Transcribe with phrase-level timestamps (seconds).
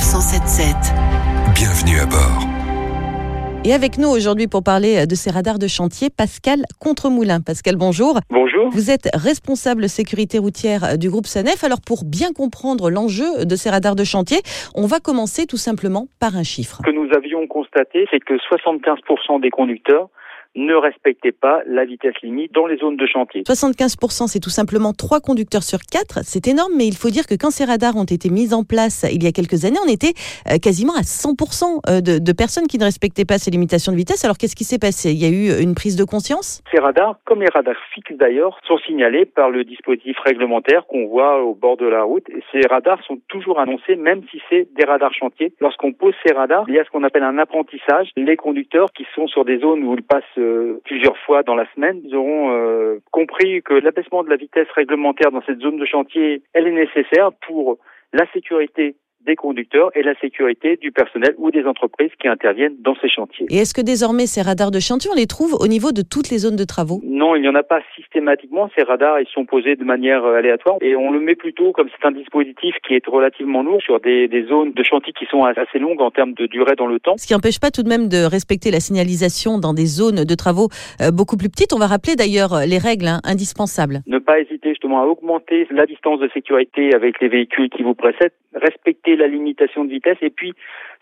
[0.00, 0.76] Sanef 177.
[1.54, 2.40] Bienvenue à bord.
[3.64, 7.40] Et avec nous aujourd'hui pour parler de ces radars de chantier, Pascal Contremoulin.
[7.40, 8.18] Pascal, bonjour.
[8.30, 8.70] Bonjour.
[8.70, 11.64] Vous êtes responsable sécurité routière du groupe Sanef.
[11.64, 14.38] Alors pour bien comprendre l'enjeu de ces radars de chantier,
[14.74, 16.78] on va commencer tout simplement par un chiffre.
[16.78, 20.08] Ce que nous avions constaté, c'est que 75% des conducteurs
[20.56, 23.42] ne respectaient pas la vitesse limite dans les zones de chantier.
[23.42, 26.20] 75%, c'est tout simplement 3 conducteurs sur 4.
[26.24, 29.06] C'est énorme, mais il faut dire que quand ces radars ont été mis en place
[29.12, 30.14] il y a quelques années, on était
[30.48, 33.96] euh, quasiment à 100% euh, de, de personnes qui ne respectaient pas ces limitations de
[33.96, 34.24] vitesse.
[34.24, 35.12] Alors qu'est-ce qui s'est passé?
[35.12, 36.62] Il y a eu une prise de conscience?
[36.72, 41.42] Ces radars, comme les radars fixes d'ailleurs, sont signalés par le dispositif réglementaire qu'on voit
[41.42, 42.28] au bord de la route.
[42.30, 45.52] Et ces radars sont toujours annoncés, même si c'est des radars chantier.
[45.60, 48.10] Lorsqu'on pose ces radars, il y a ce qu'on appelle un apprentissage.
[48.16, 51.70] Les conducteurs qui sont sur des zones où ils passent euh, plusieurs fois dans la
[51.74, 55.86] semaine, ils auront euh, compris que l'abaissement de la vitesse réglementaire dans cette zone de
[55.86, 57.78] chantier, elle est nécessaire pour
[58.12, 58.96] la sécurité
[59.26, 63.46] des conducteurs et la sécurité du personnel ou des entreprises qui interviennent dans ces chantiers.
[63.50, 66.30] Et est-ce que désormais ces radars de chantier, on les trouve au niveau de toutes
[66.30, 67.00] les zones de travaux?
[67.04, 68.70] Non, il n'y en a pas systématiquement.
[68.76, 71.88] Ces radars, ils sont posés de manière euh, aléatoire et on le met plutôt comme
[71.88, 75.44] c'est un dispositif qui est relativement lourd sur des, des, zones de chantier qui sont
[75.44, 77.16] assez longues en termes de durée dans le temps.
[77.16, 80.34] Ce qui n'empêche pas tout de même de respecter la signalisation dans des zones de
[80.34, 80.68] travaux
[81.00, 81.72] euh, beaucoup plus petites.
[81.72, 84.00] On va rappeler d'ailleurs les règles hein, indispensables.
[84.06, 88.32] Ne pas hésiter à augmenter la distance de sécurité avec les véhicules qui vous précèdent,
[88.54, 90.54] respecter la limitation de vitesse et puis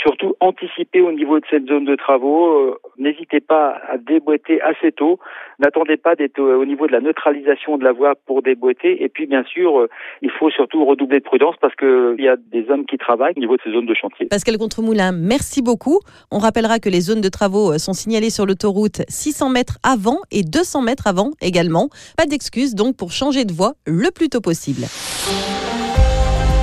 [0.00, 2.46] surtout anticiper au niveau de cette zone de travaux.
[2.52, 5.18] Euh, N'hésitez pas à déboîter assez tôt.
[5.58, 9.02] N'attendez pas d'être au niveau de la neutralisation de la voie pour déboîter.
[9.02, 9.88] Et puis bien sûr, euh,
[10.20, 13.40] il faut surtout redoubler de prudence parce qu'il y a des hommes qui travaillent au
[13.40, 14.26] niveau de ces zones de chantier.
[14.26, 16.00] Pascal Contremoulin, merci beaucoup.
[16.30, 20.42] On rappellera que les zones de travaux sont signalées sur l'autoroute 600 mètres avant et
[20.42, 21.88] 200 mètres avant également.
[22.16, 24.86] Pas d'excuse donc pour changer de voie le plus tôt possible.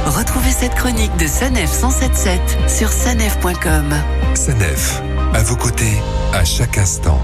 [0.06, 3.94] Retrouvez cette chronique de Sanef 177 sur sanef.com.
[4.34, 5.02] Sanef,
[5.34, 5.98] à vos côtés,
[6.34, 7.22] à chaque instant.